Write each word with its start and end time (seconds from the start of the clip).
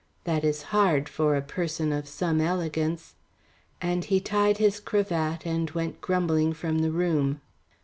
That 0.23 0.43
is 0.43 0.63
hard 0.73 1.07
for 1.07 1.35
a 1.35 1.43
person 1.43 1.93
of 1.93 2.07
some 2.07 2.41
elegance," 2.41 3.13
and 3.79 4.03
he 4.03 4.19
tied 4.19 4.57
his 4.57 4.79
cravat 4.79 5.45
and 5.45 5.69
went 5.69 6.01
grumbling 6.01 6.53
from 6.53 6.79
the 6.79 6.89
room. 6.89 7.39